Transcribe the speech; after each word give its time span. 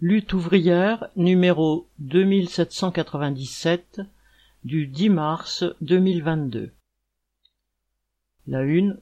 Lutte 0.00 0.32
ouvrière 0.32 1.06
numéro 1.14 1.88
2797 2.00 4.00
du 4.64 4.88
10 4.88 5.08
mars 5.08 5.64
2022. 5.82 6.72
La 8.48 8.62
une 8.62 8.98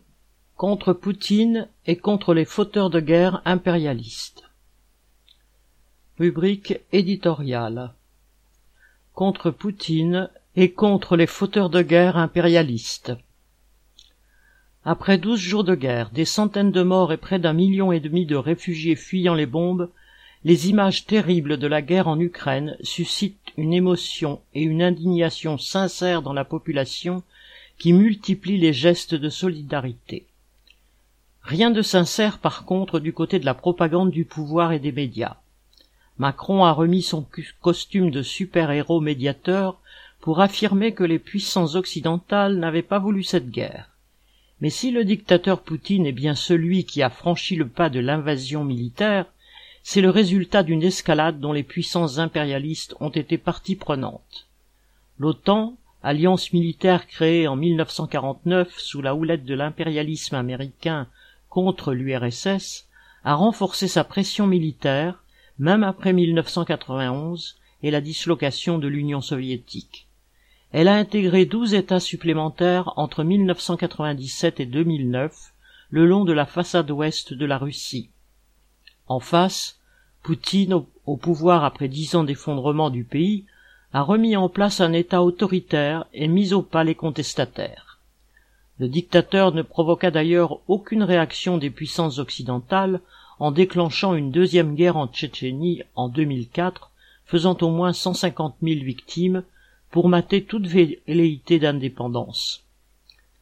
contre 0.54 0.92
Poutine 0.92 1.66
et 1.86 1.96
contre 1.96 2.34
les 2.34 2.44
fauteurs 2.44 2.90
de 2.90 3.00
guerre 3.00 3.40
impérialistes. 3.46 4.42
Rubrique 6.18 6.78
éditoriale. 6.92 7.94
Contre 9.14 9.50
Poutine 9.50 10.28
et 10.56 10.72
contre 10.72 11.16
les 11.16 11.26
fauteurs 11.26 11.70
de 11.70 11.80
guerre 11.80 12.18
impérialistes. 12.18 13.14
Après 14.84 15.16
douze 15.16 15.40
jours 15.40 15.64
de 15.64 15.74
guerre, 15.74 16.10
des 16.10 16.26
centaines 16.26 16.70
de 16.70 16.82
morts 16.82 17.14
et 17.14 17.16
près 17.16 17.38
d'un 17.38 17.54
million 17.54 17.92
et 17.92 18.00
demi 18.00 18.26
de 18.26 18.36
réfugiés 18.36 18.94
fuyant 18.94 19.34
les 19.34 19.46
bombes, 19.46 19.90
les 20.44 20.68
images 20.68 21.06
terribles 21.06 21.56
de 21.56 21.66
la 21.68 21.82
guerre 21.82 22.08
en 22.08 22.18
Ukraine 22.18 22.76
suscitent 22.82 23.52
une 23.56 23.72
émotion 23.72 24.40
et 24.54 24.62
une 24.62 24.82
indignation 24.82 25.56
sincères 25.56 26.22
dans 26.22 26.32
la 26.32 26.44
population 26.44 27.22
qui 27.78 27.92
multiplient 27.92 28.58
les 28.58 28.72
gestes 28.72 29.14
de 29.14 29.28
solidarité. 29.28 30.26
Rien 31.42 31.70
de 31.70 31.82
sincère 31.82 32.38
par 32.38 32.64
contre 32.64 32.98
du 32.98 33.12
côté 33.12 33.38
de 33.38 33.44
la 33.44 33.54
propagande 33.54 34.10
du 34.10 34.24
pouvoir 34.24 34.72
et 34.72 34.78
des 34.78 34.92
médias. 34.92 35.36
Macron 36.18 36.64
a 36.64 36.72
remis 36.72 37.02
son 37.02 37.26
costume 37.60 38.10
de 38.10 38.22
super-héros 38.22 39.00
médiateur 39.00 39.80
pour 40.20 40.40
affirmer 40.40 40.92
que 40.92 41.04
les 41.04 41.18
puissances 41.18 41.74
occidentales 41.74 42.58
n'avaient 42.58 42.82
pas 42.82 42.98
voulu 42.98 43.24
cette 43.24 43.50
guerre. 43.50 43.90
Mais 44.60 44.70
si 44.70 44.92
le 44.92 45.04
dictateur 45.04 45.60
Poutine 45.60 46.06
est 46.06 46.12
bien 46.12 46.36
celui 46.36 46.84
qui 46.84 47.02
a 47.02 47.10
franchi 47.10 47.56
le 47.56 47.66
pas 47.66 47.90
de 47.90 47.98
l'invasion 47.98 48.64
militaire, 48.64 49.26
c'est 49.82 50.00
le 50.00 50.10
résultat 50.10 50.62
d'une 50.62 50.82
escalade 50.82 51.40
dont 51.40 51.52
les 51.52 51.64
puissances 51.64 52.18
impérialistes 52.18 52.94
ont 53.00 53.10
été 53.10 53.38
partie 53.38 53.76
prenante. 53.76 54.48
L'OTAN, 55.18 55.76
alliance 56.02 56.52
militaire 56.52 57.06
créée 57.06 57.48
en 57.48 57.56
1949 57.56 58.78
sous 58.78 59.02
la 59.02 59.14
houlette 59.14 59.44
de 59.44 59.54
l'impérialisme 59.54 60.36
américain 60.36 61.08
contre 61.48 61.92
l'URSS, 61.92 62.88
a 63.24 63.34
renforcé 63.34 63.88
sa 63.88 64.04
pression 64.04 64.46
militaire, 64.46 65.22
même 65.58 65.84
après 65.84 66.12
1991 66.12 67.56
et 67.82 67.90
la 67.90 68.00
dislocation 68.00 68.78
de 68.78 68.88
l'Union 68.88 69.20
soviétique. 69.20 70.06
Elle 70.72 70.88
a 70.88 70.94
intégré 70.94 71.44
douze 71.44 71.74
États 71.74 72.00
supplémentaires 72.00 72.92
entre 72.96 73.24
1997 73.24 74.60
et 74.60 74.66
2009 74.66 75.52
le 75.90 76.06
long 76.06 76.24
de 76.24 76.32
la 76.32 76.46
façade 76.46 76.90
ouest 76.90 77.34
de 77.34 77.44
la 77.44 77.58
Russie. 77.58 78.08
En 79.08 79.20
face, 79.20 79.78
Poutine, 80.22 80.84
au, 81.06 81.16
pouvoir 81.16 81.64
après 81.64 81.88
dix 81.88 82.14
ans 82.14 82.24
d'effondrement 82.24 82.90
du 82.90 83.04
pays, 83.04 83.44
a 83.92 84.02
remis 84.02 84.36
en 84.36 84.48
place 84.48 84.80
un 84.80 84.92
État 84.92 85.22
autoritaire 85.22 86.06
et 86.14 86.28
mis 86.28 86.52
au 86.52 86.62
pas 86.62 86.84
les 86.84 86.94
contestataires. 86.94 87.98
Le 88.78 88.88
dictateur 88.88 89.52
ne 89.52 89.62
provoqua 89.62 90.10
d'ailleurs 90.10 90.60
aucune 90.68 91.02
réaction 91.02 91.58
des 91.58 91.70
puissances 91.70 92.18
occidentales 92.18 93.00
en 93.38 93.50
déclenchant 93.50 94.14
une 94.14 94.30
deuxième 94.30 94.74
guerre 94.74 94.96
en 94.96 95.08
Tchétchénie 95.08 95.82
en 95.94 96.08
2004, 96.08 96.90
faisant 97.26 97.56
au 97.60 97.70
moins 97.70 97.92
150 97.92 98.56
000 98.62 98.84
victimes 98.84 99.42
pour 99.90 100.08
mater 100.08 100.44
toute 100.44 100.66
velléité 100.66 101.58
d'indépendance. 101.58 102.62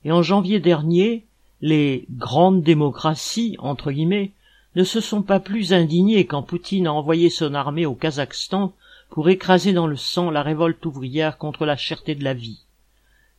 Et 0.04 0.12
en 0.12 0.22
janvier 0.22 0.58
dernier, 0.58 1.24
les 1.60 2.06
grandes 2.10 2.62
démocraties, 2.62 3.56
entre 3.58 3.92
guillemets, 3.92 4.32
ne 4.76 4.84
se 4.84 5.00
sont 5.00 5.22
pas 5.22 5.40
plus 5.40 5.72
indignés 5.72 6.26
quand 6.26 6.42
Poutine 6.42 6.86
a 6.86 6.92
envoyé 6.92 7.30
son 7.30 7.54
armée 7.54 7.86
au 7.86 7.94
Kazakhstan 7.94 8.72
pour 9.08 9.28
écraser 9.28 9.72
dans 9.72 9.88
le 9.88 9.96
sang 9.96 10.30
la 10.30 10.42
révolte 10.42 10.84
ouvrière 10.86 11.38
contre 11.38 11.66
la 11.66 11.76
cherté 11.76 12.14
de 12.14 12.22
la 12.22 12.34
vie. 12.34 12.60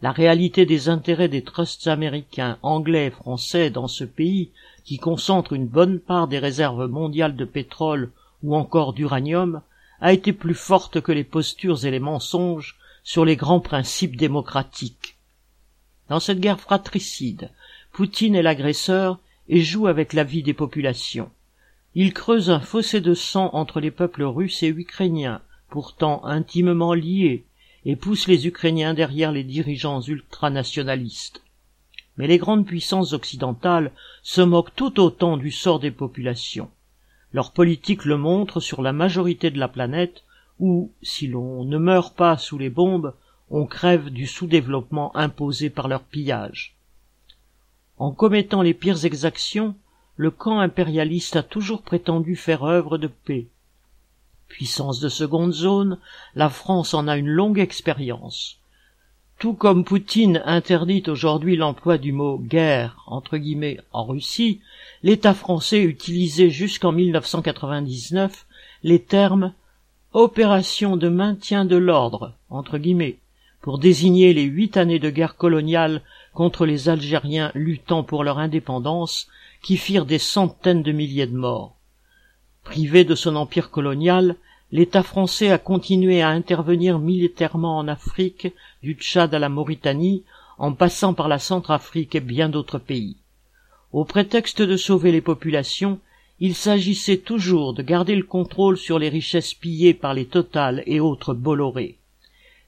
La 0.02 0.12
réalité 0.12 0.66
des 0.66 0.90
intérêts 0.90 1.30
des 1.30 1.44
trusts 1.44 1.88
américains, 1.88 2.58
anglais 2.64 3.12
français 3.12 3.70
dans 3.70 3.88
ce 3.88 4.04
pays, 4.04 4.50
qui 4.84 4.98
concentre 4.98 5.54
une 5.54 5.68
bonne 5.68 6.00
part 6.00 6.28
des 6.28 6.40
réserves 6.40 6.88
mondiales 6.88 7.36
de 7.36 7.46
pétrole 7.46 8.12
ou 8.44 8.56
encore 8.56 8.94
d'uranium, 8.94 9.62
a 10.02 10.12
été 10.12 10.34
plus 10.34 10.56
forte 10.56 11.00
que 11.00 11.12
les 11.12 11.24
postures 11.24 11.86
et 11.86 11.92
les 11.92 12.00
mensonges 12.00 12.78
sur 13.04 13.24
les 13.24 13.36
grands 13.36 13.60
principes 13.60 14.18
démocratiques. 14.18 15.18
Dans 16.10 16.20
cette 16.20 16.40
guerre 16.40 16.60
fratricide, 16.60 17.52
Poutine 17.94 18.36
est 18.36 18.42
l'agresseur 18.42 19.20
et 19.52 19.62
joue 19.62 19.88
avec 19.88 20.14
la 20.14 20.24
vie 20.24 20.44
des 20.44 20.54
populations. 20.54 21.30
Il 21.94 22.14
creuse 22.14 22.50
un 22.50 22.62
fossé 22.62 23.02
de 23.02 23.14
sang 23.14 23.50
entre 23.52 23.82
les 23.82 23.92
peuples 23.92 24.24
russes 24.24 24.64
et 24.64 24.70
ukrainiens, 24.70 25.42
pourtant 25.70 26.24
intimement 26.24 26.94
liés, 26.94 27.44
et 27.84 27.98
pousse 27.98 28.30
les 28.30 28.48
Ukrainiens 28.48 28.94
derrière 28.94 29.34
les 29.34 29.44
dirigeants 29.44 30.02
ultranationalistes. 30.02 31.44
Mais 32.16 32.28
les 32.28 32.38
grandes 32.38 32.66
puissances 32.66 33.12
occidentales 33.12 33.92
se 34.24 34.40
moquent 34.40 34.74
tout 34.74 35.02
autant 35.02 35.36
du 35.36 35.52
sort 35.52 35.82
des 35.82 35.92
populations. 35.92 36.70
Leur 37.34 37.52
politique 37.52 38.06
le 38.06 38.16
montre 38.16 38.62
sur 38.62 38.82
la 38.82 38.94
majorité 38.94 39.52
de 39.52 39.60
la 39.60 39.68
planète 39.68 40.24
où, 40.60 40.94
si 41.02 41.28
l'on 41.28 41.66
ne 41.66 41.78
meurt 41.78 42.16
pas 42.16 42.38
sous 42.38 42.58
les 42.58 42.70
bombes, 42.70 43.14
on 43.50 43.66
crève 43.66 44.12
du 44.12 44.28
sous-développement 44.28 45.14
imposé 45.14 45.70
par 45.70 45.90
leur 45.90 46.04
pillage. 46.04 46.78
En 48.02 48.10
commettant 48.10 48.64
les 48.64 48.74
pires 48.74 49.06
exactions, 49.06 49.76
le 50.16 50.32
camp 50.32 50.60
impérialiste 50.60 51.36
a 51.36 51.44
toujours 51.44 51.84
prétendu 51.84 52.36
faire 52.36 52.64
œuvre 52.64 52.98
de 52.98 53.06
paix. 53.06 53.46
Puissance 54.48 55.00
de 55.00 55.08
seconde 55.08 55.54
zone, 55.54 56.00
la 56.34 56.50
France 56.50 56.96
en 56.96 57.08
a 57.08 57.16
une 57.16 57.28
longue 57.28 57.60
expérience. 57.60 58.58
Tout 59.38 59.54
comme 59.54 59.84
Poutine 59.84 60.42
interdit 60.46 61.04
aujourd'hui 61.06 61.56
l'emploi 61.56 62.00
du 62.00 62.12
mot 62.12 62.40
guerre 62.40 63.04
entre 63.06 63.38
guillemets 63.38 63.80
en 63.94 64.06
Russie, 64.06 64.62
l'État 65.04 65.36
français 65.36 65.84
utilisait 65.84 66.50
jusqu'en 66.50 66.94
1999 66.94 68.48
les 68.82 68.98
termes 69.00 69.54
opération 70.14 70.98
de 70.98 71.08
maintien 71.08 71.66
de 71.66 71.76
l'ordre 71.76 72.34
entre 72.50 72.80
guillemets 72.80 73.20
pour 73.62 73.78
désigner 73.78 74.34
les 74.34 74.42
huit 74.42 74.76
années 74.76 74.98
de 74.98 75.12
guerre 75.12 75.36
coloniale 75.36 76.02
contre 76.34 76.66
les 76.66 76.90
Algériens 76.90 77.52
luttant 77.54 78.04
pour 78.04 78.24
leur 78.24 78.40
indépendance, 78.40 79.28
qui 79.62 79.78
firent 79.78 80.06
des 80.06 80.18
centaines 80.18 80.84
de 80.84 80.92
milliers 80.92 81.28
de 81.28 81.36
morts. 81.36 81.76
Privé 82.64 83.04
de 83.04 83.16
son 83.16 83.36
empire 83.36 83.70
colonial, 83.70 84.36
l'État 84.72 85.04
français 85.04 85.52
a 85.52 85.58
continué 85.58 86.22
à 86.22 86.30
intervenir 86.30 87.00
militairement 87.00 87.78
en 87.78 87.88
Afrique, 87.88 88.48
du 88.82 88.94
Tchad 88.94 89.34
à 89.34 89.40
la 89.40 89.50
Mauritanie, 89.50 90.24
en 90.58 90.74
passant 90.74 91.14
par 91.14 91.28
la 91.28 91.40
Centrafrique 91.40 92.16
et 92.16 92.22
bien 92.22 92.50
d'autres 92.50 92.80
pays. 92.80 93.18
Au 93.92 94.06
prétexte 94.06 94.62
de 94.62 94.78
sauver 94.78 95.12
les 95.12 95.22
populations, 95.22 96.00
il 96.40 96.56
s'agissait 96.56 97.18
toujours 97.18 97.74
de 97.74 97.84
garder 97.84 98.16
le 98.16 98.24
contrôle 98.24 98.78
sur 98.78 98.98
les 98.98 99.10
richesses 99.10 99.54
pillées 99.54 99.94
par 99.94 100.14
les 100.14 100.26
Total 100.26 100.82
et 100.86 101.00
autres 101.00 101.34
Bolloré 101.34 101.98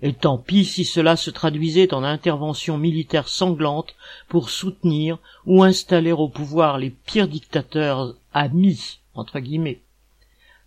et 0.03 0.12
tant 0.12 0.38
pis 0.38 0.66
si 0.66 0.84
cela 0.84 1.16
se 1.16 1.31
traduisait 1.31 1.94
en 1.94 2.03
interventions 2.03 2.78
militaires 2.78 3.30
sanglantes 3.30 3.96
pour 4.28 4.50
soutenir 4.50 5.18
ou 5.46 5.64
installer 5.64 6.12
au 6.12 6.28
pouvoir 6.28 6.78
les 6.78 6.90
pires 6.90 7.30
dictateurs 7.30 8.13
amis 8.34 9.00
entre 9.16 9.40
guillemets. 9.40 9.80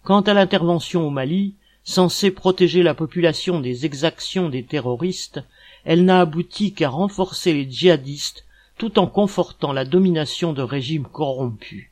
Quant 0.04 0.22
à 0.22 0.32
l'intervention 0.32 1.06
au 1.06 1.10
Mali, 1.10 1.54
censée 1.84 2.30
protéger 2.30 2.82
la 2.82 2.94
population 2.94 3.60
des 3.60 3.84
exactions 3.84 4.48
des 4.48 4.64
terroristes, 4.64 5.42
elle 5.84 6.06
n'a 6.06 6.20
abouti 6.20 6.72
qu'à 6.72 6.88
renforcer 6.88 7.52
les 7.52 7.70
djihadistes 7.70 8.46
tout 8.78 8.98
en 8.98 9.06
confortant 9.06 9.74
la 9.74 9.84
domination 9.84 10.54
de 10.54 10.62
régimes 10.62 11.06
corrompus. 11.12 11.90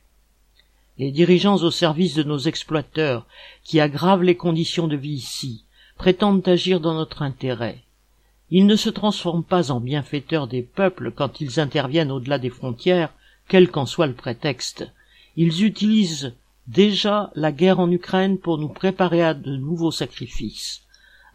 Les 0.97 1.11
dirigeants 1.11 1.57
au 1.57 1.69
service 1.69 2.15
de 2.15 2.23
nos 2.23 2.39
exploiteurs, 2.39 3.27
qui 3.63 3.79
aggravent 3.79 4.23
les 4.23 4.37
conditions 4.37 4.87
de 4.87 4.95
vie 4.95 5.15
ici, 5.15 5.64
prétendent 5.97 6.47
agir 6.47 6.79
dans 6.79 6.93
notre 6.93 7.21
intérêt. 7.21 7.81
Ils 8.51 8.67
ne 8.67 8.75
se 8.75 8.89
transforment 8.89 9.43
pas 9.43 9.71
en 9.71 9.79
bienfaiteurs 9.79 10.47
des 10.47 10.61
peuples 10.61 11.11
quand 11.11 11.41
ils 11.41 11.59
interviennent 11.59 12.11
au-delà 12.11 12.37
des 12.37 12.49
frontières, 12.49 13.13
quel 13.47 13.69
qu'en 13.69 13.85
soit 13.85 14.07
le 14.07 14.13
prétexte. 14.13 14.87
Ils 15.35 15.63
utilisent 15.63 16.33
déjà 16.67 17.31
la 17.35 17.51
guerre 17.51 17.79
en 17.79 17.91
Ukraine 17.91 18.37
pour 18.37 18.57
nous 18.57 18.69
préparer 18.69 19.23
à 19.23 19.33
de 19.33 19.55
nouveaux 19.55 19.91
sacrifices. 19.91 20.81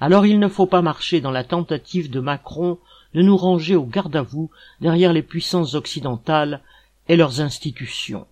Alors 0.01 0.27
il 0.27 0.39
ne 0.39 0.49
faut 0.49 0.67
pas 0.67 0.83
marcher 0.83 1.21
dans 1.21 1.31
la 1.31 1.45
tentative 1.45 2.11
de 2.11 2.21
Macron 2.21 2.79
de 3.15 3.23
nous 3.23 3.37
ranger 3.37 3.77
au 3.77 3.85
garde 3.85 4.17
à 4.17 4.23
vous 4.23 4.51
derrière 4.81 5.12
les 5.12 5.23
puissances 5.23 5.75
occidentales 5.75 6.61
et 7.09 7.17
leurs 7.17 7.41
institutions. 7.41 8.27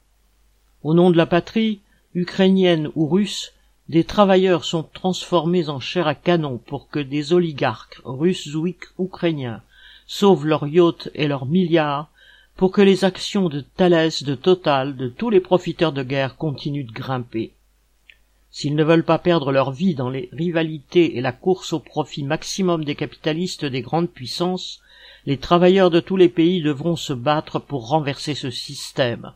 Au 0.83 0.95
nom 0.95 1.11
de 1.11 1.17
la 1.17 1.27
patrie, 1.27 1.81
ukrainienne 2.15 2.91
ou 2.95 3.09
russe, 3.09 3.53
des 3.89 4.05
travailleurs 4.05 4.65
sont 4.65 4.83
transformés 4.83 5.69
en 5.69 5.81
chair 5.81 6.07
à 6.07 6.15
canon 6.15 6.59
pour 6.59 6.89
que 6.89 6.99
des 6.99 7.33
oligarques 7.33 8.01
russes 8.05 8.55
ou 8.55 8.67
ukrainiens 8.99 9.63
sauvent 10.07 10.47
leurs 10.47 10.67
yachts 10.67 11.11
et 11.15 11.29
leurs 11.29 11.47
milliards 11.47 12.11
pour 12.57 12.73
que 12.73 12.83
les 12.83 13.05
actions 13.05 13.49
de 13.49 13.61
Thalès, 13.61 14.25
de 14.25 14.35
Total, 14.35 14.97
de 14.97 15.09
tous 15.09 15.31
les 15.31 15.41
profiteurs 15.41 15.93
de 15.93 16.03
guerre 16.03 16.37
continuent 16.37 16.87
de 16.87 16.93
grimper. 16.93 17.53
S'ils 18.51 18.75
ne 18.75 18.83
veulent 18.83 19.05
pas 19.05 19.19
perdre 19.19 19.53
leur 19.53 19.71
vie 19.71 19.95
dans 19.95 20.11
les 20.11 20.29
rivalités 20.33 21.17
et 21.17 21.21
la 21.21 21.33
course 21.33 21.73
au 21.73 21.79
profit 21.79 22.25
maximum 22.25 22.85
des 22.85 22.95
capitalistes 22.95 23.65
des 23.65 23.83
grandes 23.83 24.11
puissances, 24.11 24.81
les 25.27 25.37
travailleurs 25.37 25.91
de 25.91 26.01
tous 26.01 26.17
les 26.17 26.29
pays 26.29 26.63
devront 26.63 26.97
se 26.97 27.13
battre 27.13 27.59
pour 27.59 27.89
renverser 27.89 28.35
ce 28.35 28.51
système, 28.51 29.33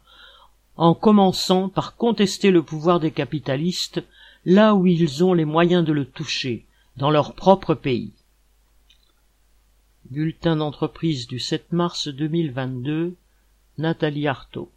en 0.76 0.94
commençant 0.94 1.68
par 1.68 1.96
contester 1.96 2.50
le 2.50 2.62
pouvoir 2.62 2.98
des 2.98 3.10
capitalistes 3.10 4.02
là 4.44 4.74
où 4.74 4.86
ils 4.86 5.24
ont 5.24 5.34
les 5.34 5.44
moyens 5.44 5.84
de 5.84 5.92
le 5.92 6.04
toucher, 6.04 6.66
dans 6.96 7.10
leur 7.10 7.34
propre 7.34 7.74
pays. 7.74 8.12
Bulletin 10.10 10.56
d'entreprise 10.56 11.26
du 11.26 11.38
7 11.38 11.72
mars 11.72 12.08
2022, 12.08 13.16
Nathalie 13.78 14.26
Artaud. 14.26 14.70